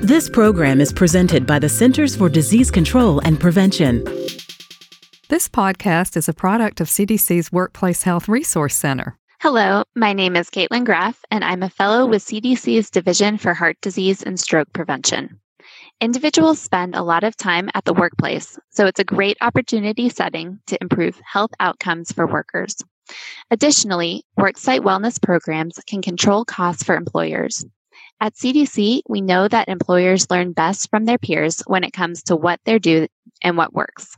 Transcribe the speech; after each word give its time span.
This 0.00 0.28
program 0.28 0.80
is 0.80 0.92
presented 0.92 1.46
by 1.46 1.58
the 1.58 1.70
Centers 1.70 2.14
for 2.14 2.28
Disease 2.28 2.70
Control 2.70 3.18
and 3.20 3.40
Prevention. 3.40 4.04
This 5.28 5.48
podcast 5.48 6.16
is 6.18 6.28
a 6.28 6.34
product 6.34 6.82
of 6.82 6.88
CDC's 6.88 7.50
Workplace 7.50 8.02
Health 8.02 8.28
Resource 8.28 8.76
Center. 8.76 9.16
Hello, 9.40 9.84
my 9.94 10.12
name 10.12 10.36
is 10.36 10.50
Caitlin 10.50 10.84
Graff, 10.84 11.24
and 11.30 11.42
I'm 11.42 11.62
a 11.62 11.70
fellow 11.70 12.06
with 12.06 12.22
CDC's 12.22 12.90
Division 12.90 13.38
for 13.38 13.54
Heart 13.54 13.78
Disease 13.80 14.22
and 14.22 14.38
Stroke 14.38 14.70
Prevention. 14.74 15.40
Individuals 16.02 16.60
spend 16.60 16.94
a 16.94 17.02
lot 17.02 17.24
of 17.24 17.36
time 17.36 17.70
at 17.74 17.86
the 17.86 17.94
workplace, 17.94 18.58
so 18.68 18.86
it's 18.86 19.00
a 19.00 19.04
great 19.04 19.38
opportunity 19.40 20.10
setting 20.10 20.60
to 20.66 20.78
improve 20.82 21.18
health 21.24 21.52
outcomes 21.58 22.12
for 22.12 22.26
workers. 22.26 22.76
Additionally, 23.50 24.24
worksite 24.38 24.80
wellness 24.80 25.20
programs 25.20 25.78
can 25.86 26.02
control 26.02 26.44
costs 26.44 26.82
for 26.82 26.96
employers. 26.96 27.64
At 28.20 28.34
CDC, 28.34 29.02
we 29.08 29.20
know 29.20 29.46
that 29.46 29.68
employers 29.68 30.30
learn 30.30 30.52
best 30.52 30.88
from 30.88 31.04
their 31.04 31.18
peers 31.18 31.62
when 31.66 31.84
it 31.84 31.92
comes 31.92 32.22
to 32.24 32.36
what 32.36 32.60
they're 32.64 32.78
doing 32.78 33.08
and 33.42 33.56
what 33.56 33.74
works. 33.74 34.16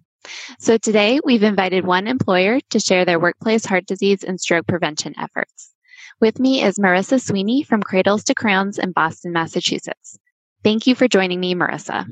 So 0.59 0.79
today 0.79 1.21
we've 1.25 1.43
invited 1.43 1.85
one 1.85 2.07
employer 2.07 2.61
to 2.71 2.81
share 2.81 3.05
their 3.05 3.19
workplace 3.19 3.65
heart 3.65 3.87
disease 3.87 4.23
and 4.23 4.41
stroke 4.41 4.67
prevention 4.67 5.15
efforts. 5.19 5.73
With 6.21 6.39
me 6.39 6.63
is 6.63 6.79
Marissa 6.79 7.21
Sweeney 7.21 7.63
from 7.63 7.83
Cradles 7.83 8.25
to 8.25 8.35
Crayons 8.35 8.79
in 8.79 8.93
Boston, 8.93 9.33
Massachusetts. 9.33 10.19
Thank 10.63 10.87
you 10.87 10.95
for 10.95 11.09
joining 11.09 11.41
me, 11.41 11.55
Marissa. 11.55 12.07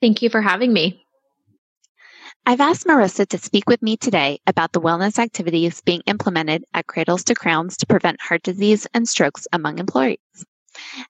Thank 0.00 0.22
you 0.22 0.28
for 0.28 0.42
having 0.42 0.72
me. 0.72 1.05
I've 2.48 2.60
asked 2.60 2.86
Marissa 2.86 3.26
to 3.26 3.38
speak 3.38 3.68
with 3.68 3.82
me 3.82 3.96
today 3.96 4.38
about 4.46 4.70
the 4.70 4.80
wellness 4.80 5.18
activities 5.18 5.80
being 5.80 6.02
implemented 6.06 6.62
at 6.72 6.86
Cradles 6.86 7.24
to 7.24 7.34
Crayons 7.34 7.76
to 7.78 7.86
prevent 7.86 8.22
heart 8.22 8.44
disease 8.44 8.86
and 8.94 9.08
strokes 9.08 9.48
among 9.52 9.80
employees. 9.80 10.20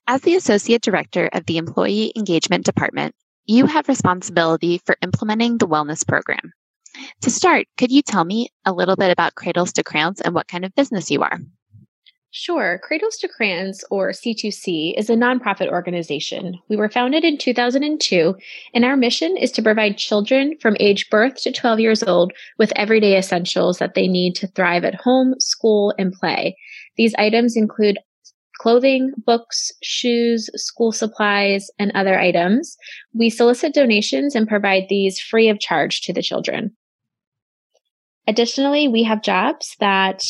As 0.07 0.23
the 0.23 0.37
Associate 0.37 0.81
Director 0.81 1.29
of 1.35 1.45
the 1.45 1.59
Employee 1.59 2.11
Engagement 2.17 2.65
Department, 2.65 3.15
you 3.45 3.67
have 3.67 3.87
responsibility 3.87 4.81
for 4.87 4.97
implementing 5.03 5.59
the 5.59 5.69
wellness 5.69 6.09
program. 6.09 6.55
To 7.21 7.31
start, 7.31 7.67
could 7.77 7.93
you 7.93 8.01
tell 8.01 8.25
me 8.25 8.49
a 8.65 8.73
little 8.73 8.97
bit 8.97 9.11
about 9.11 9.35
Cradles 9.35 9.75
to 9.75 9.85
Crayons 9.85 10.23
and 10.23 10.35
what 10.35 10.49
kind 10.49 10.65
of 10.65 10.75
business 10.75 11.11
you 11.11 11.23
are? 11.23 11.39
Sure. 12.31 12.79
Cradles 12.83 13.17
to 13.19 13.29
Crayons, 13.29 13.83
or 13.91 14.11
C2C, 14.11 14.99
is 14.99 15.09
a 15.09 15.15
nonprofit 15.15 15.69
organization. 15.69 16.59
We 16.69 16.77
were 16.77 16.91
founded 16.91 17.25
in 17.25 17.39
2002, 17.39 18.37
and 18.75 18.85
our 18.85 18.97
mission 18.97 19.37
is 19.39 19.51
to 19.53 19.63
provide 19.63 19.97
children 19.97 20.55
from 20.61 20.77
age 20.79 21.09
birth 21.09 21.41
to 21.43 21.53
12 21.53 21.81
years 21.81 22.03
old 22.03 22.33
with 22.59 22.73
everyday 22.77 23.17
essentials 23.17 23.79
that 23.79 23.95
they 23.95 24.07
need 24.07 24.35
to 24.35 24.49
thrive 24.49 24.85
at 24.85 24.97
home, 24.97 25.35
school, 25.39 25.95
and 25.99 26.13
play. 26.13 26.57
These 26.97 27.15
items 27.17 27.57
include 27.57 27.99
clothing, 28.59 29.13
books, 29.25 29.71
shoes, 29.83 30.51
school 30.57 30.93
supplies, 30.93 31.71
and 31.79 31.93
other 31.95 32.19
items. 32.19 32.77
We 33.15 33.31
solicit 33.31 33.75
donations 33.75 34.35
and 34.35 34.49
provide 34.49 34.87
these 34.89 35.21
free 35.21 35.49
of 35.49 35.61
charge 35.61 36.03
to 36.03 36.13
the 36.13 36.23
children. 36.23 36.77
Additionally, 38.27 38.89
we 38.89 39.05
have 39.05 39.23
jobs 39.23 39.77
that 39.79 40.23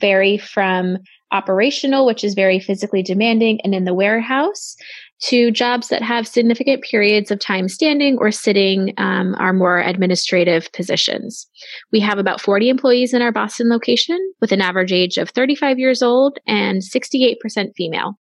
vary 0.00 0.38
from 0.38 0.98
operational, 1.32 2.06
which 2.06 2.24
is 2.24 2.34
very 2.34 2.60
physically 2.60 3.02
demanding 3.02 3.60
and 3.62 3.74
in 3.74 3.84
the 3.84 3.94
warehouse, 3.94 4.76
to 5.20 5.50
jobs 5.50 5.88
that 5.88 6.02
have 6.02 6.26
significant 6.26 6.82
periods 6.82 7.30
of 7.30 7.38
time 7.38 7.68
standing 7.68 8.18
or 8.18 8.30
sitting 8.30 8.92
um, 8.98 9.34
are 9.38 9.52
more 9.52 9.78
administrative 9.78 10.70
positions. 10.72 11.46
We 11.90 12.00
have 12.00 12.18
about 12.18 12.40
40 12.40 12.68
employees 12.68 13.14
in 13.14 13.22
our 13.22 13.32
Boston 13.32 13.68
location 13.68 14.18
with 14.40 14.52
an 14.52 14.60
average 14.60 14.92
age 14.92 15.16
of 15.16 15.30
35 15.30 15.78
years 15.78 16.02
old 16.02 16.38
and 16.46 16.82
68% 16.82 17.36
female. 17.74 18.18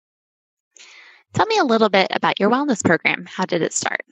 Tell 1.33 1.47
me 1.47 1.59
a 1.59 1.65
little 1.65 1.89
bit 1.89 2.07
about 2.13 2.39
your 2.39 2.49
wellness 2.49 2.85
program. 2.85 3.25
How 3.27 3.45
did 3.45 3.61
it 3.61 3.73
start? 3.73 4.03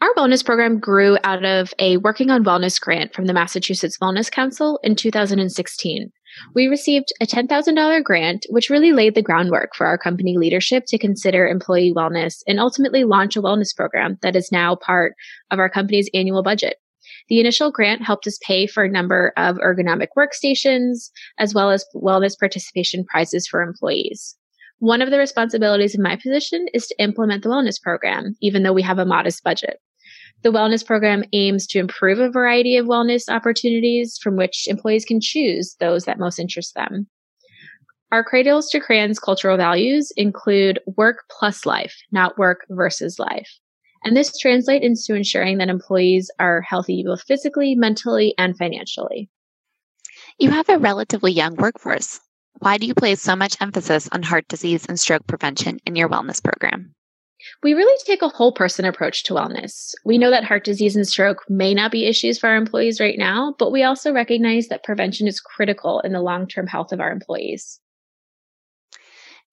Our 0.00 0.14
wellness 0.14 0.44
program 0.44 0.78
grew 0.78 1.16
out 1.24 1.44
of 1.44 1.72
a 1.78 1.96
Working 1.96 2.30
on 2.30 2.44
Wellness 2.44 2.80
grant 2.80 3.14
from 3.14 3.26
the 3.26 3.32
Massachusetts 3.32 3.98
Wellness 3.98 4.30
Council 4.30 4.78
in 4.84 4.94
2016. 4.94 6.12
We 6.54 6.66
received 6.66 7.12
a 7.20 7.26
$10,000 7.26 8.04
grant, 8.04 8.46
which 8.50 8.70
really 8.70 8.92
laid 8.92 9.14
the 9.14 9.22
groundwork 9.22 9.74
for 9.74 9.86
our 9.86 9.98
company 9.98 10.36
leadership 10.36 10.84
to 10.88 10.98
consider 10.98 11.46
employee 11.46 11.92
wellness 11.94 12.42
and 12.46 12.60
ultimately 12.60 13.04
launch 13.04 13.36
a 13.36 13.42
wellness 13.42 13.74
program 13.74 14.18
that 14.22 14.36
is 14.36 14.52
now 14.52 14.76
part 14.76 15.14
of 15.50 15.58
our 15.58 15.68
company's 15.68 16.10
annual 16.14 16.42
budget. 16.42 16.76
The 17.28 17.40
initial 17.40 17.70
grant 17.70 18.02
helped 18.02 18.26
us 18.26 18.38
pay 18.42 18.66
for 18.66 18.84
a 18.84 18.90
number 18.90 19.32
of 19.36 19.56
ergonomic 19.56 20.08
workstations, 20.16 21.10
as 21.38 21.54
well 21.54 21.70
as 21.70 21.84
wellness 21.94 22.38
participation 22.38 23.04
prizes 23.04 23.46
for 23.46 23.62
employees. 23.62 24.36
One 24.78 25.00
of 25.00 25.10
the 25.10 25.18
responsibilities 25.18 25.94
of 25.94 26.02
my 26.02 26.16
position 26.16 26.66
is 26.74 26.86
to 26.88 27.02
implement 27.02 27.42
the 27.42 27.48
wellness 27.48 27.80
program, 27.80 28.36
even 28.42 28.62
though 28.62 28.72
we 28.72 28.82
have 28.82 28.98
a 28.98 29.06
modest 29.06 29.42
budget. 29.42 29.80
The 30.42 30.52
wellness 30.52 30.86
program 30.86 31.24
aims 31.32 31.66
to 31.68 31.78
improve 31.78 32.18
a 32.18 32.30
variety 32.30 32.76
of 32.76 32.86
wellness 32.86 33.28
opportunities 33.28 34.18
from 34.22 34.36
which 34.36 34.68
employees 34.68 35.04
can 35.04 35.20
choose 35.20 35.76
those 35.80 36.04
that 36.04 36.18
most 36.18 36.38
interest 36.38 36.74
them. 36.74 37.08
Our 38.12 38.22
Cradles 38.22 38.70
to 38.70 38.80
Crayons 38.80 39.18
cultural 39.18 39.56
values 39.56 40.12
include 40.16 40.78
work 40.96 41.24
plus 41.30 41.66
life, 41.66 41.96
not 42.12 42.38
work 42.38 42.64
versus 42.70 43.18
life. 43.18 43.58
And 44.04 44.16
this 44.16 44.38
translates 44.38 44.84
into 44.84 45.16
ensuring 45.16 45.58
that 45.58 45.68
employees 45.68 46.30
are 46.38 46.60
healthy 46.60 47.02
both 47.04 47.22
physically, 47.22 47.74
mentally, 47.74 48.34
and 48.38 48.56
financially. 48.56 49.28
You 50.38 50.50
have 50.50 50.68
a 50.68 50.78
relatively 50.78 51.32
young 51.32 51.56
workforce. 51.56 52.20
Why 52.58 52.78
do 52.78 52.86
you 52.86 52.94
place 52.94 53.20
so 53.20 53.34
much 53.34 53.56
emphasis 53.60 54.08
on 54.12 54.22
heart 54.22 54.46
disease 54.48 54.86
and 54.86 54.98
stroke 54.98 55.26
prevention 55.26 55.78
in 55.84 55.96
your 55.96 56.08
wellness 56.08 56.42
program? 56.42 56.94
We 57.62 57.74
really 57.74 57.98
take 58.04 58.22
a 58.22 58.28
whole 58.28 58.52
person 58.52 58.84
approach 58.84 59.24
to 59.24 59.34
wellness. 59.34 59.94
We 60.04 60.18
know 60.18 60.30
that 60.30 60.44
heart 60.44 60.64
disease 60.64 60.96
and 60.96 61.06
stroke 61.06 61.44
may 61.48 61.74
not 61.74 61.90
be 61.90 62.06
issues 62.06 62.38
for 62.38 62.48
our 62.48 62.56
employees 62.56 63.00
right 63.00 63.18
now, 63.18 63.54
but 63.58 63.72
we 63.72 63.82
also 63.82 64.12
recognize 64.12 64.68
that 64.68 64.84
prevention 64.84 65.26
is 65.26 65.40
critical 65.40 66.00
in 66.00 66.12
the 66.12 66.22
long 66.22 66.46
term 66.46 66.66
health 66.66 66.92
of 66.92 67.00
our 67.00 67.10
employees. 67.10 67.80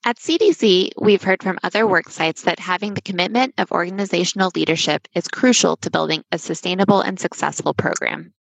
At 0.06 0.18
CDC, 0.18 0.92
we've 1.00 1.24
heard 1.24 1.42
from 1.42 1.60
other 1.64 1.88
work 1.88 2.10
sites 2.10 2.42
that 2.42 2.60
having 2.60 2.94
the 2.94 3.02
commitment 3.02 3.54
of 3.58 3.72
organizational 3.72 4.52
leadership 4.54 5.08
is 5.16 5.30
crucial 5.30 5.78
to 5.78 5.90
building 5.90 6.26
a 6.30 6.38
sustainable 6.38 7.00
and 7.00 7.18
successful 7.18 7.74
program. 7.74 8.34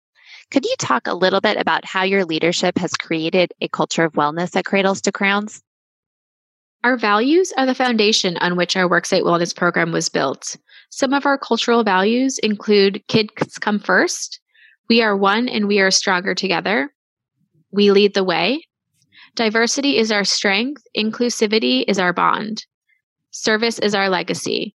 Could 0.51 0.65
you 0.65 0.75
talk 0.79 1.07
a 1.07 1.15
little 1.15 1.43
bit 1.43 1.59
about 1.59 1.85
how 1.85 2.03
your 2.03 2.25
leadership 2.25 2.79
has 2.79 2.95
created 2.95 3.53
a 3.61 3.69
culture 3.69 4.05
of 4.05 4.15
wellness 4.15 4.57
at 4.57 4.65
Cradles 4.65 5.03
to 5.03 5.13
Crayons? 5.13 5.63
Our 6.83 6.97
values 6.97 7.53
are 7.59 7.67
the 7.67 7.75
foundation 7.75 8.39
on 8.39 8.57
which 8.57 8.75
our 8.75 8.89
worksite 8.89 9.23
wellness 9.23 9.55
program 9.55 9.93
was 9.93 10.09
built. 10.09 10.57
Some 10.89 11.13
of 11.13 11.27
our 11.27 11.37
cultural 11.37 11.85
values 11.85 12.39
include 12.39 13.07
kids 13.07 13.59
come 13.59 13.79
first, 13.79 14.41
we 14.89 15.03
are 15.03 15.17
one 15.17 15.49
and 15.49 15.69
we 15.69 15.79
are 15.81 15.91
stronger 15.91 16.35
together, 16.35 16.93
we 17.71 17.91
lead 17.91 18.15
the 18.15 18.25
way, 18.25 18.63
diversity 19.37 19.99
is 19.99 20.11
our 20.11 20.25
strength, 20.25 20.83
inclusivity 20.97 21.85
is 21.87 21.99
our 21.99 22.13
bond, 22.13 22.65
service 23.31 23.79
is 23.79 23.95
our 23.95 24.09
legacy. 24.09 24.75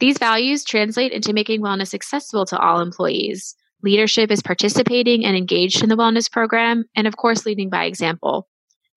These 0.00 0.18
values 0.18 0.64
translate 0.64 1.12
into 1.12 1.34
making 1.34 1.60
wellness 1.60 1.92
accessible 1.92 2.46
to 2.46 2.58
all 2.58 2.80
employees. 2.80 3.54
Leadership 3.82 4.30
is 4.30 4.42
participating 4.42 5.24
and 5.24 5.36
engaged 5.36 5.82
in 5.82 5.90
the 5.90 5.96
wellness 5.96 6.30
program, 6.30 6.86
and 6.96 7.06
of 7.06 7.18
course, 7.18 7.44
leading 7.44 7.68
by 7.68 7.84
example. 7.84 8.48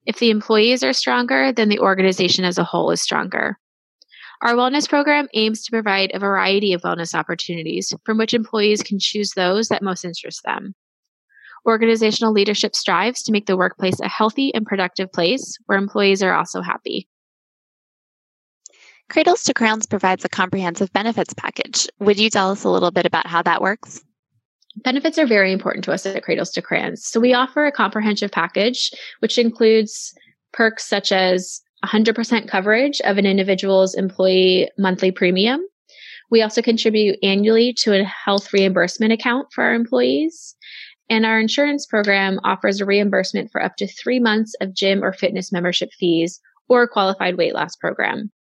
If 0.05 0.19
the 0.19 0.29
employees 0.29 0.83
are 0.83 0.93
stronger, 0.93 1.51
then 1.51 1.69
the 1.69 1.79
organization 1.79 2.45
as 2.45 2.57
a 2.57 2.63
whole 2.63 2.91
is 2.91 3.01
stronger. 3.01 3.57
Our 4.41 4.55
wellness 4.55 4.89
program 4.89 5.29
aims 5.33 5.63
to 5.63 5.71
provide 5.71 6.11
a 6.13 6.19
variety 6.19 6.73
of 6.73 6.81
wellness 6.81 7.15
opportunities 7.15 7.93
from 8.05 8.17
which 8.17 8.33
employees 8.33 8.81
can 8.81 8.99
choose 8.99 9.31
those 9.31 9.69
that 9.69 9.81
most 9.81 10.03
interest 10.03 10.41
them. 10.43 10.75
Organizational 11.65 12.33
leadership 12.33 12.75
strives 12.75 13.23
to 13.23 13.31
make 13.31 13.45
the 13.45 13.55
workplace 13.55 14.01
a 14.01 14.09
healthy 14.09 14.53
and 14.53 14.65
productive 14.65 15.09
place 15.13 15.57
where 15.65 15.77
employees 15.77 16.21
are 16.21 16.33
also 16.33 16.61
happy. 16.61 17.07
Cradles 19.09 19.43
to 19.43 19.53
Crayons 19.53 19.85
provides 19.85 20.25
a 20.25 20.29
comprehensive 20.29 20.91
benefits 20.91 21.33
package. 21.33 21.87
Would 21.99 22.19
you 22.19 22.29
tell 22.29 22.51
us 22.51 22.65
a 22.65 22.69
little 22.69 22.91
bit 22.91 23.05
about 23.05 23.27
how 23.27 23.41
that 23.43 23.61
works? 23.61 24.03
Benefits 24.77 25.17
are 25.17 25.27
very 25.27 25.51
important 25.51 25.83
to 25.85 25.91
us 25.91 26.05
at 26.05 26.23
Cradles 26.23 26.51
to 26.51 26.61
Crayons. 26.61 27.05
So 27.05 27.19
we 27.19 27.33
offer 27.33 27.65
a 27.65 27.71
comprehensive 27.71 28.31
package, 28.31 28.91
which 29.19 29.37
includes 29.37 30.13
perks 30.51 30.85
such 30.85 31.11
as 31.11 31.61
100% 31.85 32.47
coverage 32.47 32.99
of 33.01 33.17
an 33.17 33.25
individual's 33.25 33.93
employee 33.93 34.69
monthly 34.77 35.11
premium. 35.11 35.61
We 36.31 36.41
also 36.41 36.61
contribute 36.61 37.19
annually 37.21 37.73
to 37.79 37.93
a 37.93 38.03
health 38.03 38.51
reimbursement 38.53 39.13
account 39.13 39.47
for 39.53 39.63
our 39.63 39.73
employees. 39.73 40.55
And 41.09 41.25
our 41.25 41.39
insurance 41.39 41.85
program 41.85 42.39
offers 42.43 42.81
a 42.81 42.85
reimbursement 42.85 43.51
for 43.51 43.61
up 43.61 43.75
to 43.75 43.87
three 43.87 44.19
months 44.19 44.55
of 44.61 44.73
gym 44.73 45.03
or 45.03 45.13
fitness 45.13 45.51
membership 45.51 45.89
fees 45.99 46.39
or 46.69 46.83
a 46.83 46.87
qualified 46.87 47.37
weight 47.37 47.53
loss 47.53 47.75
program. 47.75 48.31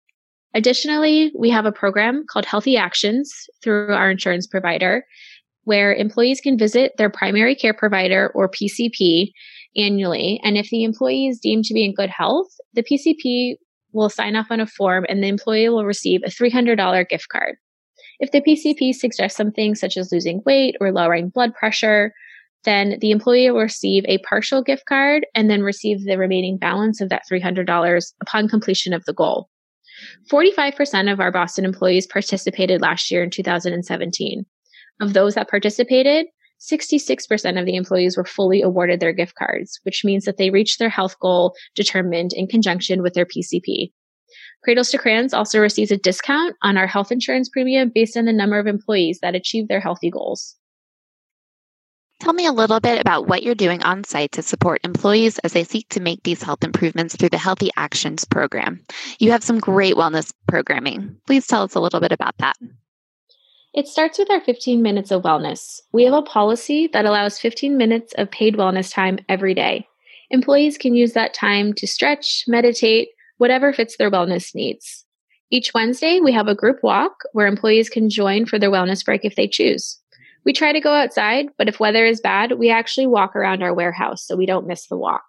Additionally, 0.54 1.32
we 1.36 1.50
have 1.50 1.66
a 1.66 1.72
program 1.72 2.24
called 2.28 2.44
Healthy 2.44 2.76
Actions 2.76 3.46
through 3.62 3.92
our 3.92 4.10
insurance 4.10 4.46
provider 4.46 5.04
where 5.64 5.94
employees 5.94 6.40
can 6.40 6.58
visit 6.58 6.92
their 6.98 7.10
primary 7.10 7.54
care 7.54 7.74
provider 7.74 8.30
or 8.34 8.48
PCP 8.48 9.32
annually. 9.76 10.40
And 10.42 10.56
if 10.56 10.68
the 10.70 10.84
employee 10.84 11.26
is 11.26 11.38
deemed 11.38 11.64
to 11.66 11.74
be 11.74 11.84
in 11.84 11.94
good 11.94 12.10
health, 12.10 12.48
the 12.74 12.82
PCP 12.82 13.56
will 13.92 14.08
sign 14.08 14.36
off 14.36 14.46
on 14.50 14.60
a 14.60 14.66
form 14.66 15.06
and 15.08 15.22
the 15.22 15.28
employee 15.28 15.68
will 15.68 15.84
receive 15.84 16.22
a 16.24 16.30
$300 16.30 17.08
gift 17.08 17.28
card. 17.30 17.56
If 18.18 18.30
the 18.30 18.40
PCP 18.40 18.94
suggests 18.94 19.36
something 19.36 19.74
such 19.74 19.96
as 19.96 20.12
losing 20.12 20.42
weight 20.46 20.76
or 20.80 20.92
lowering 20.92 21.28
blood 21.28 21.54
pressure, 21.54 22.12
then 22.64 22.98
the 23.00 23.10
employee 23.10 23.50
will 23.50 23.60
receive 23.60 24.04
a 24.06 24.18
partial 24.18 24.62
gift 24.62 24.84
card 24.88 25.26
and 25.34 25.50
then 25.50 25.62
receive 25.62 26.04
the 26.04 26.16
remaining 26.16 26.56
balance 26.56 27.00
of 27.00 27.08
that 27.08 27.22
$300 27.30 28.12
upon 28.20 28.48
completion 28.48 28.92
of 28.92 29.04
the 29.04 29.12
goal. 29.12 29.48
45% 30.30 31.12
of 31.12 31.20
our 31.20 31.32
Boston 31.32 31.64
employees 31.64 32.06
participated 32.06 32.80
last 32.80 33.10
year 33.10 33.22
in 33.22 33.30
2017. 33.30 34.46
Of 35.00 35.12
those 35.12 35.34
that 35.34 35.50
participated, 35.50 36.26
66% 36.60 37.58
of 37.58 37.66
the 37.66 37.74
employees 37.74 38.16
were 38.16 38.24
fully 38.24 38.62
awarded 38.62 39.00
their 39.00 39.12
gift 39.12 39.34
cards, 39.34 39.80
which 39.82 40.04
means 40.04 40.24
that 40.24 40.36
they 40.36 40.50
reached 40.50 40.78
their 40.78 40.88
health 40.88 41.18
goal 41.18 41.54
determined 41.74 42.32
in 42.32 42.46
conjunction 42.46 43.02
with 43.02 43.14
their 43.14 43.26
PCP. 43.26 43.92
Cradles 44.64 44.90
to 44.90 44.98
Crayons 44.98 45.34
also 45.34 45.58
receives 45.58 45.90
a 45.90 45.96
discount 45.96 46.54
on 46.62 46.76
our 46.76 46.86
health 46.86 47.10
insurance 47.10 47.48
premium 47.48 47.90
based 47.92 48.16
on 48.16 48.26
the 48.26 48.32
number 48.32 48.58
of 48.58 48.68
employees 48.68 49.18
that 49.20 49.34
achieve 49.34 49.66
their 49.66 49.80
healthy 49.80 50.10
goals. 50.10 50.56
Tell 52.20 52.32
me 52.32 52.46
a 52.46 52.52
little 52.52 52.78
bit 52.78 53.00
about 53.00 53.26
what 53.26 53.42
you're 53.42 53.56
doing 53.56 53.82
on 53.82 54.04
site 54.04 54.30
to 54.32 54.42
support 54.42 54.80
employees 54.84 55.40
as 55.40 55.52
they 55.52 55.64
seek 55.64 55.88
to 55.88 56.00
make 56.00 56.22
these 56.22 56.40
health 56.40 56.62
improvements 56.62 57.16
through 57.16 57.30
the 57.30 57.38
Healthy 57.38 57.70
Actions 57.76 58.24
program. 58.24 58.80
You 59.18 59.32
have 59.32 59.42
some 59.42 59.58
great 59.58 59.96
wellness 59.96 60.32
programming. 60.46 61.16
Please 61.26 61.48
tell 61.48 61.64
us 61.64 61.74
a 61.74 61.80
little 61.80 61.98
bit 61.98 62.12
about 62.12 62.38
that. 62.38 62.56
It 63.74 63.88
starts 63.88 64.18
with 64.18 64.30
our 64.30 64.40
15 64.42 64.82
minutes 64.82 65.10
of 65.10 65.22
wellness. 65.22 65.80
We 65.92 66.04
have 66.04 66.12
a 66.12 66.20
policy 66.20 66.88
that 66.92 67.06
allows 67.06 67.38
15 67.38 67.78
minutes 67.78 68.12
of 68.18 68.30
paid 68.30 68.54
wellness 68.56 68.92
time 68.92 69.18
every 69.30 69.54
day. 69.54 69.88
Employees 70.30 70.76
can 70.76 70.94
use 70.94 71.14
that 71.14 71.32
time 71.32 71.72
to 71.74 71.86
stretch, 71.86 72.44
meditate, 72.46 73.08
whatever 73.38 73.72
fits 73.72 73.96
their 73.96 74.10
wellness 74.10 74.54
needs. 74.54 75.06
Each 75.50 75.72
Wednesday, 75.72 76.20
we 76.20 76.32
have 76.32 76.48
a 76.48 76.54
group 76.54 76.82
walk 76.82 77.22
where 77.32 77.46
employees 77.46 77.88
can 77.88 78.10
join 78.10 78.44
for 78.44 78.58
their 78.58 78.70
wellness 78.70 79.02
break 79.02 79.24
if 79.24 79.36
they 79.36 79.48
choose. 79.48 79.98
We 80.44 80.52
try 80.52 80.72
to 80.72 80.80
go 80.80 80.92
outside, 80.92 81.46
but 81.56 81.68
if 81.68 81.80
weather 81.80 82.04
is 82.04 82.20
bad, 82.20 82.58
we 82.58 82.68
actually 82.68 83.06
walk 83.06 83.34
around 83.34 83.62
our 83.62 83.72
warehouse 83.72 84.26
so 84.26 84.36
we 84.36 84.44
don't 84.44 84.66
miss 84.66 84.86
the 84.86 84.98
walk. 84.98 85.24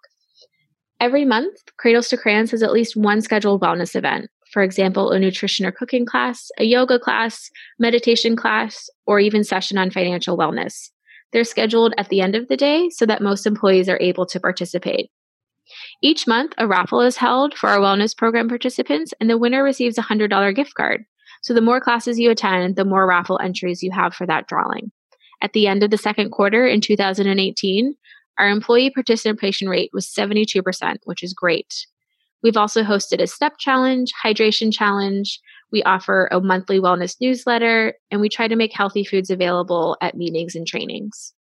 Every 1.00 1.24
month, 1.24 1.56
Cradles 1.78 2.08
to 2.08 2.18
Crayons 2.18 2.50
has 2.50 2.62
at 2.62 2.72
least 2.72 2.94
one 2.94 3.22
scheduled 3.22 3.62
wellness 3.62 3.96
event. 3.96 4.28
For 4.54 4.62
example, 4.62 5.10
a 5.10 5.18
nutrition 5.18 5.66
or 5.66 5.72
cooking 5.72 6.06
class, 6.06 6.48
a 6.58 6.64
yoga 6.64 6.96
class, 6.96 7.50
meditation 7.80 8.36
class, 8.36 8.88
or 9.04 9.18
even 9.18 9.42
session 9.42 9.76
on 9.78 9.90
financial 9.90 10.38
wellness. 10.38 10.90
They're 11.32 11.42
scheduled 11.42 11.92
at 11.98 12.08
the 12.08 12.20
end 12.20 12.36
of 12.36 12.46
the 12.46 12.56
day 12.56 12.88
so 12.90 13.04
that 13.04 13.20
most 13.20 13.46
employees 13.46 13.88
are 13.88 13.98
able 14.00 14.26
to 14.26 14.38
participate. 14.38 15.10
Each 16.00 16.28
month, 16.28 16.52
a 16.56 16.68
raffle 16.68 17.00
is 17.00 17.16
held 17.16 17.54
for 17.54 17.68
our 17.68 17.80
wellness 17.80 18.16
program 18.16 18.48
participants, 18.48 19.12
and 19.20 19.28
the 19.28 19.38
winner 19.38 19.64
receives 19.64 19.98
a 19.98 20.02
$100 20.02 20.54
gift 20.54 20.74
card. 20.74 21.04
So 21.42 21.52
the 21.52 21.60
more 21.60 21.80
classes 21.80 22.20
you 22.20 22.30
attend, 22.30 22.76
the 22.76 22.84
more 22.84 23.08
raffle 23.08 23.40
entries 23.42 23.82
you 23.82 23.90
have 23.90 24.14
for 24.14 24.24
that 24.28 24.46
drawing. 24.46 24.92
At 25.42 25.52
the 25.52 25.66
end 25.66 25.82
of 25.82 25.90
the 25.90 25.98
second 25.98 26.30
quarter 26.30 26.64
in 26.64 26.80
2018, 26.80 27.96
our 28.38 28.48
employee 28.48 28.90
participation 28.90 29.68
rate 29.68 29.90
was 29.92 30.06
72%, 30.06 30.98
which 31.06 31.24
is 31.24 31.34
great. 31.34 31.86
We've 32.44 32.58
also 32.58 32.82
hosted 32.82 33.22
a 33.22 33.26
step 33.26 33.54
challenge, 33.58 34.12
hydration 34.22 34.70
challenge. 34.70 35.40
We 35.72 35.82
offer 35.82 36.28
a 36.30 36.42
monthly 36.42 36.78
wellness 36.78 37.16
newsletter, 37.18 37.94
and 38.10 38.20
we 38.20 38.28
try 38.28 38.48
to 38.48 38.54
make 38.54 38.74
healthy 38.74 39.02
foods 39.02 39.30
available 39.30 39.96
at 40.02 40.14
meetings 40.14 40.54
and 40.54 40.66
trainings. 40.66 41.32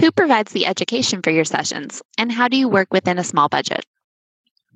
Who 0.00 0.10
provides 0.10 0.52
the 0.52 0.66
education 0.66 1.22
for 1.22 1.30
your 1.30 1.44
sessions, 1.44 2.02
and 2.18 2.32
how 2.32 2.48
do 2.48 2.56
you 2.56 2.68
work 2.68 2.92
within 2.92 3.18
a 3.18 3.24
small 3.24 3.48
budget? 3.48 3.86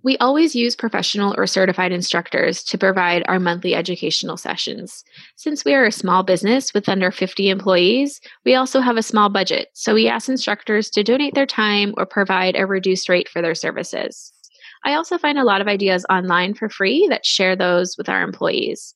We 0.04 0.16
always 0.18 0.54
use 0.54 0.76
professional 0.76 1.34
or 1.36 1.46
certified 1.48 1.92
instructors 1.92 2.62
to 2.64 2.78
provide 2.78 3.24
our 3.26 3.40
monthly 3.40 3.74
educational 3.74 4.36
sessions. 4.36 5.04
Since 5.34 5.64
we 5.64 5.74
are 5.74 5.84
a 5.84 5.92
small 5.92 6.22
business 6.22 6.72
with 6.72 6.88
under 6.88 7.10
50 7.10 7.50
employees, 7.50 8.20
we 8.44 8.54
also 8.54 8.80
have 8.80 8.96
a 8.96 9.02
small 9.02 9.28
budget, 9.30 9.68
so 9.74 9.94
we 9.94 10.06
ask 10.08 10.28
instructors 10.28 10.88
to 10.90 11.02
donate 11.02 11.34
their 11.34 11.44
time 11.44 11.92
or 11.98 12.06
provide 12.06 12.56
a 12.56 12.66
reduced 12.66 13.08
rate 13.08 13.28
for 13.28 13.42
their 13.42 13.56
services. 13.56 14.32
I 14.84 14.94
also 14.94 15.18
find 15.18 15.38
a 15.38 15.44
lot 15.44 15.60
of 15.60 15.68
ideas 15.68 16.06
online 16.10 16.54
for 16.54 16.68
free 16.68 17.06
that 17.08 17.26
share 17.26 17.54
those 17.54 17.96
with 17.98 18.08
our 18.08 18.22
employees. 18.22 18.94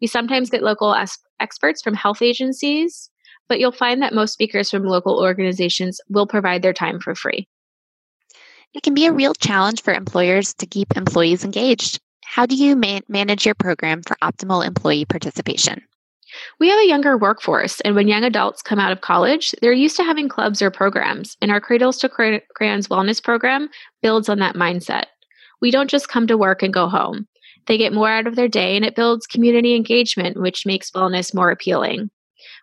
We 0.00 0.06
sometimes 0.06 0.50
get 0.50 0.62
local 0.62 0.94
experts 1.40 1.82
from 1.82 1.94
health 1.94 2.22
agencies, 2.22 3.10
but 3.48 3.60
you'll 3.60 3.72
find 3.72 4.02
that 4.02 4.14
most 4.14 4.32
speakers 4.32 4.70
from 4.70 4.84
local 4.84 5.20
organizations 5.20 6.00
will 6.08 6.26
provide 6.26 6.62
their 6.62 6.72
time 6.72 7.00
for 7.00 7.14
free. 7.14 7.48
It 8.74 8.82
can 8.82 8.94
be 8.94 9.06
a 9.06 9.12
real 9.12 9.34
challenge 9.34 9.82
for 9.82 9.94
employers 9.94 10.52
to 10.54 10.66
keep 10.66 10.96
employees 10.96 11.44
engaged. 11.44 12.00
How 12.24 12.44
do 12.44 12.54
you 12.54 12.76
man- 12.76 13.02
manage 13.08 13.46
your 13.46 13.54
program 13.54 14.02
for 14.02 14.16
optimal 14.22 14.66
employee 14.66 15.04
participation? 15.04 15.82
We 16.60 16.68
have 16.68 16.80
a 16.80 16.88
younger 16.88 17.16
workforce, 17.16 17.80
and 17.82 17.94
when 17.94 18.08
young 18.08 18.24
adults 18.24 18.60
come 18.60 18.80
out 18.80 18.92
of 18.92 19.00
college, 19.00 19.54
they're 19.62 19.72
used 19.72 19.96
to 19.96 20.04
having 20.04 20.28
clubs 20.28 20.60
or 20.60 20.70
programs, 20.70 21.36
and 21.40 21.50
our 21.50 21.60
Cradles 21.60 21.98
to 22.00 22.08
Crayons 22.08 22.88
Wellness 22.88 23.22
program 23.22 23.70
builds 24.02 24.28
on 24.28 24.40
that 24.40 24.56
mindset. 24.56 25.04
We 25.60 25.70
don't 25.70 25.90
just 25.90 26.08
come 26.08 26.26
to 26.26 26.36
work 26.36 26.62
and 26.62 26.72
go 26.72 26.88
home. 26.88 27.26
They 27.66 27.78
get 27.78 27.92
more 27.92 28.08
out 28.08 28.26
of 28.26 28.36
their 28.36 28.48
day, 28.48 28.76
and 28.76 28.84
it 28.84 28.94
builds 28.94 29.26
community 29.26 29.74
engagement, 29.74 30.40
which 30.40 30.66
makes 30.66 30.90
wellness 30.90 31.34
more 31.34 31.50
appealing. 31.50 32.10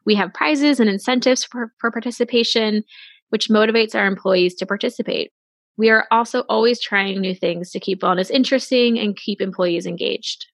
We 0.06 0.16
have 0.16 0.34
prizes 0.34 0.80
and 0.80 0.90
incentives 0.90 1.44
for, 1.44 1.74
for 1.80 1.92
participation, 1.92 2.84
which 3.30 3.50
motivates 3.50 3.95
our 3.95 4.06
employees 4.06 4.56
to 4.56 4.66
participate. 4.66 5.31
We 5.75 5.90
are 5.90 6.07
also 6.12 6.42
always 6.42 6.80
trying 6.80 7.19
new 7.19 7.34
things 7.34 7.72
to 7.72 7.80
keep 7.80 8.01
wellness 8.01 8.30
interesting 8.30 9.00
and 9.00 9.18
keep 9.18 9.42
employees 9.42 9.86
engaged. 9.86 10.46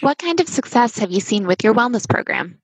What 0.00 0.18
kind 0.18 0.40
of 0.40 0.48
success 0.48 0.98
have 0.98 1.10
you 1.10 1.20
seen 1.20 1.46
with 1.46 1.62
your 1.64 1.74
wellness 1.74 2.08
program? 2.08 2.60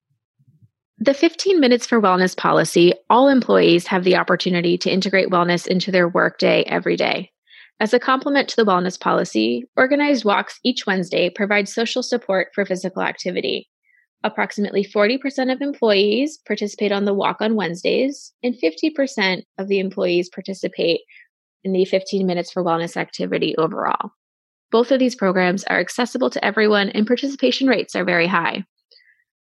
The 0.99 1.15
15 1.15 1.61
minutes 1.61 1.87
for 1.87 2.01
wellness 2.01 2.37
policy, 2.37 2.95
all 3.11 3.29
employees 3.29 3.87
have 3.89 4.05
the 4.05 4.17
opportunity 4.17 4.79
to 4.79 4.91
integrate 4.91 5.29
wellness 5.29 5.67
into 5.67 5.91
their 5.91 6.09
workday 6.09 6.63
every 6.63 6.97
day. 6.97 7.33
As 7.79 7.93
a 7.93 7.99
complement 7.99 8.49
to 8.49 8.57
the 8.57 8.65
wellness 8.65 8.99
policy, 8.99 9.65
organized 9.77 10.25
walks 10.25 10.59
each 10.65 10.87
Wednesday 10.87 11.29
provide 11.29 11.69
social 11.69 12.03
support 12.03 12.49
for 12.55 12.65
physical 12.65 13.03
activity. 13.03 13.69
Approximately 14.25 14.83
40% 14.85 15.53
of 15.53 15.61
employees 15.61 16.39
participate 16.47 16.91
on 16.91 17.05
the 17.05 17.13
walk 17.13 17.43
on 17.43 17.55
Wednesdays, 17.55 18.33
and 18.43 18.55
50% 18.55 19.43
of 19.59 19.69
the 19.69 19.79
employees 19.79 20.31
participate 20.31 21.01
in 21.65 21.73
the 21.73 21.85
15 21.85 22.27
minutes 22.27 22.51
for 22.51 22.65
wellness 22.65 22.97
activity 22.97 23.55
overall. 23.59 24.11
Both 24.71 24.91
of 24.91 24.99
these 24.99 25.15
programs 25.15 25.63
are 25.65 25.79
accessible 25.79 26.31
to 26.31 26.45
everyone, 26.45 26.89
and 26.91 27.07
participation 27.07 27.69
rates 27.69 27.95
are 27.95 28.05
very 28.05 28.27
high. 28.27 28.65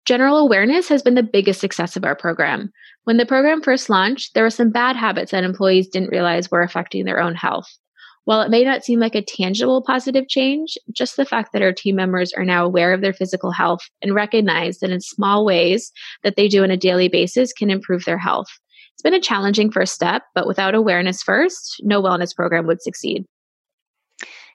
General 0.06 0.38
awareness 0.38 0.88
has 0.88 1.02
been 1.02 1.16
the 1.16 1.24
biggest 1.24 1.60
success 1.60 1.98
of 1.98 2.06
our 2.06 2.16
program. 2.16 2.72
When 3.04 3.18
the 3.18 3.26
program 3.26 3.62
first 3.62 3.90
launched, 3.90 4.34
there 4.34 4.44
were 4.44 4.50
some 4.50 4.70
bad 4.70 4.96
habits 4.96 5.32
that 5.32 5.44
employees 5.44 5.90
didn't 5.90 6.12
realize 6.12 6.50
were 6.50 6.62
affecting 6.62 7.04
their 7.04 7.20
own 7.20 7.36
health. 7.36 7.68
While 8.26 8.42
it 8.42 8.50
may 8.50 8.64
not 8.64 8.86
seem 8.86 9.00
like 9.00 9.16
a 9.16 9.22
tangible 9.22 9.82
positive 9.82 10.30
change, 10.30 10.78
just 10.94 11.18
the 11.18 11.26
fact 11.26 11.52
that 11.52 11.62
our 11.62 11.74
team 11.74 11.96
members 11.96 12.32
are 12.34 12.46
now 12.46 12.66
aware 12.66 12.94
of 12.94 13.02
their 13.02 13.14
physical 13.14 13.52
health 13.52 13.82
and 14.02 14.16
recognize 14.16 14.80
that 14.80 14.92
in 14.92 15.02
small 15.02 15.44
ways 15.44 15.92
that 16.24 16.38
they 16.38 16.48
do 16.48 16.64
on 16.64 16.72
a 16.72 16.78
daily 16.78 17.10
basis 17.10 17.52
can 17.52 17.70
improve 17.70 18.06
their 18.06 18.18
health. 18.18 18.48
It's 18.94 19.02
been 19.02 19.14
a 19.14 19.20
challenging 19.20 19.72
first 19.72 19.94
step, 19.94 20.24
but 20.36 20.48
without 20.48 20.76
awareness 20.76 21.22
first, 21.22 21.82
no 21.82 22.02
wellness 22.02 22.34
program 22.34 22.66
would 22.68 22.82
succeed. 22.82 23.26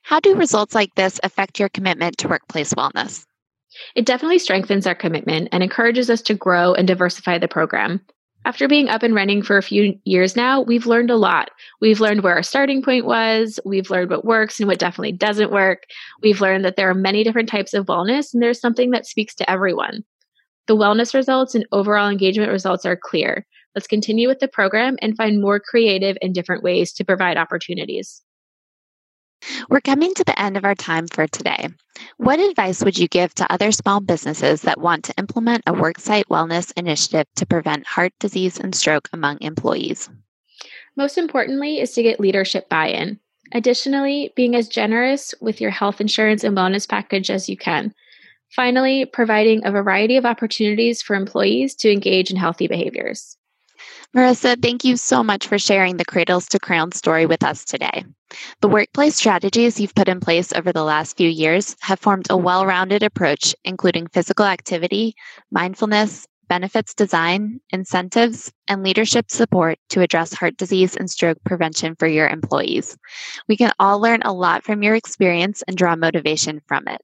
How 0.03 0.21
do 0.21 0.35
results 0.35 0.75
like 0.75 0.95
this 0.95 1.21
affect 1.23 1.59
your 1.59 1.69
commitment 1.69 2.17
to 2.19 2.29
workplace 2.29 2.73
wellness? 2.73 3.27
It 3.95 4.07
definitely 4.07 4.39
strengthens 4.39 4.87
our 4.87 4.95
commitment 4.95 5.49
and 5.53 5.63
encourages 5.63 6.09
us 6.09 6.23
to 6.23 6.35
grow 6.35 6.73
and 6.73 6.89
diversify 6.89 7.37
the 7.37 7.49
program. 7.49 8.01
After 8.45 8.68
being 8.68 8.88
up 8.88 9.02
and 9.02 9.14
running 9.14 9.42
for 9.42 9.59
a 9.59 9.62
few 9.62 9.99
years 10.04 10.35
now, 10.35 10.62
we've 10.62 10.87
learned 10.87 11.11
a 11.11 11.16
lot. 11.16 11.50
We've 11.80 12.00
learned 12.00 12.23
where 12.23 12.35
our 12.35 12.42
starting 12.42 12.83
point 12.83 13.04
was. 13.04 13.61
We've 13.64 13.90
learned 13.90 14.11
what 14.11 14.25
works 14.25 14.59
and 14.59 14.68
what 14.68 14.78
definitely 14.78 15.12
doesn't 15.12 15.52
work. 15.52 15.83
We've 16.23 16.40
learned 16.40 16.64
that 16.64 16.76
there 16.76 16.88
are 16.88 16.95
many 16.95 17.25
different 17.25 17.49
types 17.49 17.75
of 17.75 17.87
wellness 17.87 18.33
and 18.33 18.42
there's 18.42 18.61
something 18.61 18.90
that 18.92 19.07
speaks 19.07 19.35
to 19.37 19.50
everyone. 19.50 20.04
The 20.66 20.76
wellness 20.76 21.14
results 21.14 21.54
and 21.54 21.66
overall 21.73 22.09
engagement 22.09 22.52
results 22.52 22.87
are 22.87 22.97
clear. 22.97 23.47
Let's 23.75 23.87
continue 23.87 24.28
with 24.28 24.38
the 24.38 24.49
program 24.49 24.97
and 25.02 25.16
find 25.16 25.40
more 25.40 25.61
creative 25.61 26.16
and 26.23 26.35
different 26.35 26.62
ways 26.62 26.92
to 26.95 27.04
provide 27.04 27.37
opportunities. 27.37 28.23
We're 29.68 29.80
coming 29.80 30.14
to 30.14 30.25
the 30.25 30.40
end 30.40 30.57
of 30.57 30.64
our 30.64 30.75
time 30.75 31.07
for 31.09 31.26
today. 31.26 31.68
What 32.16 32.40
advice 32.40 32.85
would 32.85 32.99
you 32.99 33.09
give 33.09 33.35
to 33.37 33.52
other 33.52 33.73
small 33.73 34.00
businesses 34.00 34.62
that 34.62 34.80
want 34.80 35.04
to 35.04 35.14
implement 35.18 35.64
a 35.66 35.73
worksite 35.73 36.25
wellness 36.25 36.73
initiative 36.76 37.26
to 37.37 37.47
prevent 37.47 37.87
heart 37.87 38.12
disease 38.21 38.59
and 38.59 38.75
stroke 38.75 39.09
among 39.12 39.38
employees? 39.40 40.11
Most 40.97 41.16
importantly, 41.16 41.80
is 41.80 41.92
to 41.92 42.02
get 42.02 42.21
leadership 42.21 42.68
buy 42.68 42.88
in. 42.88 43.21
Additionally, 43.52 44.33
being 44.37 44.54
as 44.54 44.68
generous 44.68 45.35
with 45.40 45.61
your 45.61 45.71
health 45.71 46.00
insurance 46.00 46.45
and 46.45 46.57
wellness 46.57 46.88
package 46.88 47.30
as 47.30 47.49
you 47.49 47.57
can. 47.57 47.95
Finally, 48.50 49.07
providing 49.07 49.64
a 49.64 49.71
variety 49.71 50.16
of 50.16 50.26
opportunities 50.26 51.00
for 51.00 51.16
employees 51.16 51.75
to 51.76 51.90
engage 51.90 52.30
in 52.30 52.37
healthy 52.37 52.66
behaviors. 52.66 53.38
Marissa, 54.17 54.61
thank 54.61 54.85
you 54.85 54.97
so 54.97 55.23
much 55.23 55.47
for 55.47 55.59
sharing 55.59 55.97
the 55.97 56.05
Cradles 56.05 56.49
to 56.49 56.59
Crown 56.59 56.93
story 56.93 57.27
with 57.27 57.45
us 57.45 57.65
today. 57.65 58.05
The 58.61 58.69
workplace 58.69 59.17
strategies 59.17 59.79
you've 59.79 59.95
put 59.95 60.09
in 60.09 60.19
place 60.21 60.53
over 60.53 60.73
the 60.73 60.83
last 60.83 61.17
few 61.17 61.29
years 61.29 61.77
have 61.81 62.00
formed 62.00 62.27
a 62.31 62.37
well 62.37 62.65
rounded 62.67 63.03
approach, 63.03 63.55
including 63.65 64.07
physical 64.09 64.47
activity, 64.47 65.15
mindfulness, 65.50 66.27
benefits 66.49 66.95
design, 66.95 67.61
incentives, 67.71 68.50
and 68.67 68.83
leadership 68.83 69.31
support 69.31 69.79
to 69.91 70.00
address 70.00 70.33
heart 70.33 70.57
disease 70.57 70.97
and 70.97 71.11
stroke 71.11 71.38
prevention 71.45 71.95
for 71.95 72.09
your 72.09 72.29
employees. 72.29 72.97
We 73.47 73.57
can 73.57 73.73
all 73.79 74.00
learn 74.00 74.23
a 74.23 74.33
lot 74.33 74.65
from 74.65 74.83
your 74.83 74.95
experience 74.95 75.62
and 75.69 75.77
draw 75.77 75.95
motivation 75.97 76.62
from 76.67 76.88
it. 76.88 77.00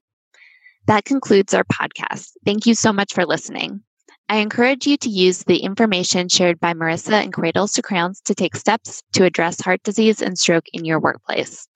That 0.87 1.05
concludes 1.05 1.53
our 1.53 1.63
podcast. 1.63 2.31
Thank 2.45 2.65
you 2.65 2.73
so 2.73 2.91
much 2.91 3.13
for 3.13 3.25
listening. 3.25 3.81
I 4.27 4.37
encourage 4.37 4.87
you 4.87 4.97
to 4.97 5.09
use 5.09 5.43
the 5.43 5.57
information 5.57 6.29
shared 6.29 6.59
by 6.59 6.73
Marissa 6.73 7.23
and 7.23 7.31
Cradles 7.31 7.73
to 7.73 7.83
Crayons 7.83 8.21
to 8.21 8.33
take 8.33 8.55
steps 8.55 9.03
to 9.13 9.23
address 9.23 9.61
heart 9.61 9.83
disease 9.83 10.19
and 10.19 10.35
stroke 10.35 10.65
in 10.73 10.83
your 10.83 10.99
workplace. 10.99 11.67